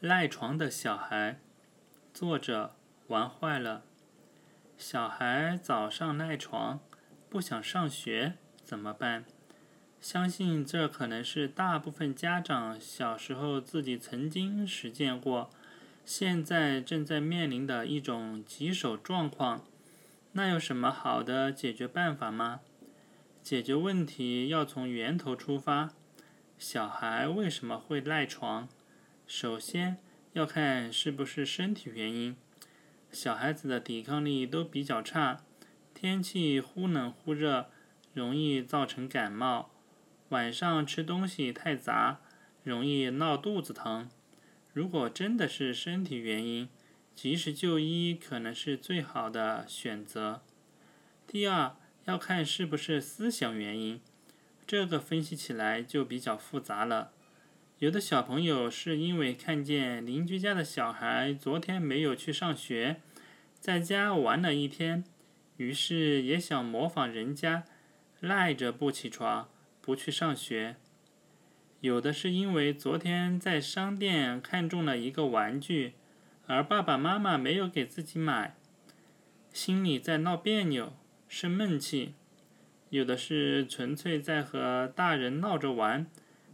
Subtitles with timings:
[0.00, 1.38] 赖床的小孩，
[2.12, 3.82] 作者玩坏了。
[4.76, 6.80] 小孩早上赖床，
[7.30, 9.24] 不想上学怎么办？
[9.98, 15.48] 相信这可能是大部分家长小时候自己曾经实践过，
[16.04, 19.64] 现在正在面临的一种棘手状况。
[20.32, 22.60] 那有什么好的解决办法吗？
[23.42, 25.92] 解决问题要从源头出发。
[26.58, 28.68] 小孩为什么会赖床？
[29.26, 29.98] 首先
[30.34, 32.36] 要看是不是身体原因，
[33.10, 35.42] 小孩子的抵抗力都比较差，
[35.92, 37.68] 天气忽冷忽热，
[38.14, 39.70] 容易造成感冒；
[40.28, 42.20] 晚上吃东西太杂，
[42.62, 44.08] 容易闹肚子疼。
[44.72, 46.68] 如果真的是身体原因，
[47.14, 50.42] 及时就医可能是最好的选择。
[51.26, 51.74] 第二，
[52.04, 54.00] 要看是不是思想原因，
[54.64, 57.10] 这个分析起来就比较复杂了。
[57.78, 63.02] 有的小朋友是因为看见邻居家的小孩昨天没有去上学，
[63.60, 65.04] 在家玩了一天，
[65.58, 67.64] 于是也想模仿人家，
[68.18, 69.50] 赖着不起床，
[69.82, 70.76] 不去上学。
[71.82, 75.92] 有的是因为昨天在商店看中了一个玩具，
[76.46, 78.56] 而爸爸妈妈没有给自己买，
[79.52, 80.94] 心里在闹别扭，
[81.28, 82.14] 生闷气。
[82.88, 86.06] 有的是纯粹在和大人闹着玩。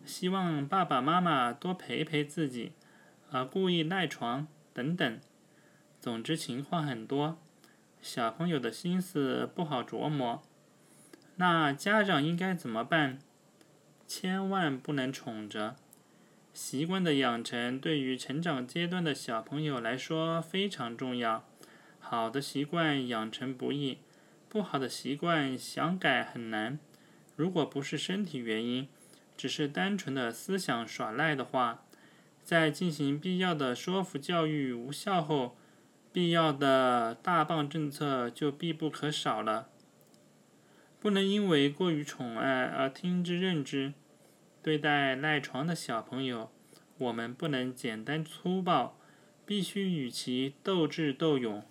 [0.04, 2.72] 希望爸爸妈妈多陪陪自己，
[3.30, 5.20] 而故意赖床等等。
[6.00, 7.38] 总之情况很多，
[8.00, 10.42] 小朋友的心思不好琢磨。
[11.36, 13.18] 那家长应该怎么办？
[14.06, 15.76] 千万不能宠着。
[16.52, 21.44] 习惯的养成对于成长阶段的小朋友来说非常重要。
[21.98, 23.98] 好的习惯养成不易，
[24.50, 26.78] 不好的习惯想改很难。
[27.36, 28.88] 如果不是身体原因，
[29.42, 31.82] 只是单纯的思想耍赖的话，
[32.44, 35.56] 在进行必要的说服教育无效后，
[36.12, 39.68] 必要的大棒政策就必不可少了。
[41.00, 43.94] 不能因为过于宠爱而听之任之。
[44.62, 46.52] 对待赖床的小朋友，
[46.98, 48.96] 我们不能简单粗暴，
[49.44, 51.66] 必须与其斗智斗勇。